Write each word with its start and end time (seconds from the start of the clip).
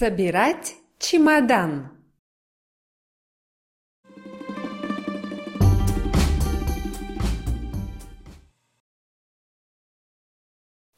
Собирать 0.00 0.76
чемодан. 0.98 1.72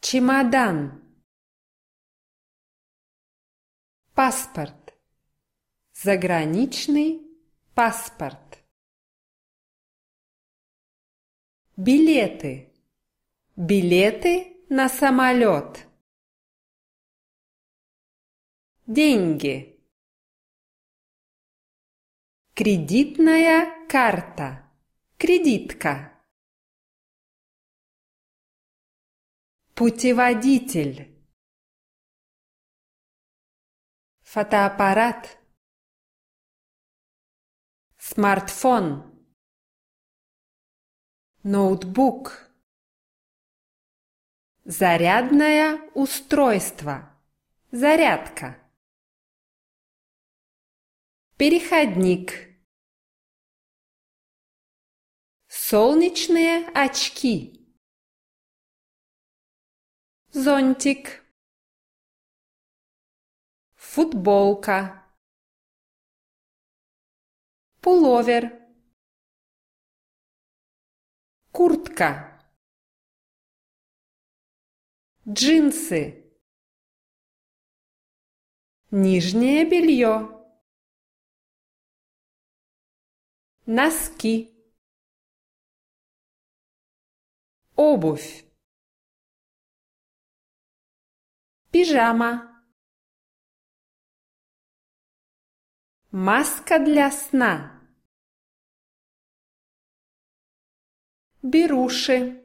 Чемодан. 0.00 1.02
Паспорт. 4.14 4.95
Заграничный 5.95 7.27
паспорт. 7.75 8.64
Билеты. 11.77 12.73
Билеты 13.57 14.64
на 14.69 14.89
самолет. 14.89 15.89
Деньги. 18.86 19.80
Кредитная 22.52 23.86
карта. 23.88 24.68
Кредитка. 25.16 26.20
Путеводитель. 29.76 31.16
Фотоаппарат. 34.23 35.38
Смартфон. 37.98 39.16
Ноутбук. 41.45 42.51
Зарядное 44.64 45.88
устройство. 45.95 47.16
Зарядка. 47.70 48.62
Переходник. 51.42 52.57
Солнечные 55.48 56.68
очки. 56.68 57.76
Зонтик. 60.29 61.24
Футболка. 63.74 65.04
Пуловер. 67.81 68.65
Куртка. 71.50 72.41
Джинсы. 75.26 76.25
Нижнее 78.93 79.69
белье. 79.69 80.41
Носки. 83.66 84.53
Обувь. 87.77 88.44
Пижама. 91.71 92.65
Маска 96.10 96.81
для 96.81 97.12
сна. 97.12 97.81
Беруши. 101.41 102.43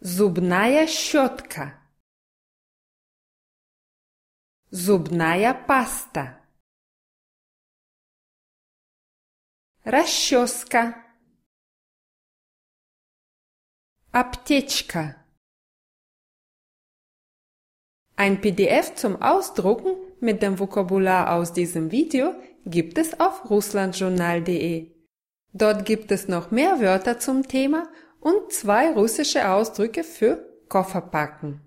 Зубная 0.00 0.88
щетка. 0.88 1.88
Зубная 4.70 5.54
паста. 5.54 6.39
Расческа. 9.87 10.95
Аптечка. 14.11 15.23
Ein 18.15 18.41
PDF 18.41 18.95
zum 18.95 19.21
Ausdrucken 19.21 19.91
mit 20.19 20.41
dem 20.41 20.57
Vokabular 20.57 21.33
aus 21.35 21.53
diesem 21.53 21.91
Video 21.91 22.33
gibt 22.65 22.97
es 22.97 23.19
auf 23.19 23.47
russlandjournal.de. 23.51 24.91
Dort 25.53 25.85
gibt 25.85 26.11
es 26.11 26.27
noch 26.27 26.49
mehr 26.49 26.81
Wörter 26.81 27.19
zum 27.19 27.47
Thema 27.47 27.87
und 28.19 28.51
zwei 28.51 28.91
russische 28.91 29.47
Ausdrücke 29.49 30.03
für 30.03 30.43
Kofferpacken. 30.67 31.61